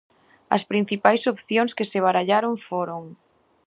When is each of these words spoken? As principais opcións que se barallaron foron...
As 0.55 0.63
principais 0.71 1.21
opcións 1.33 1.71
que 1.77 1.89
se 1.91 1.99
barallaron 2.05 2.53
foron... 2.67 3.03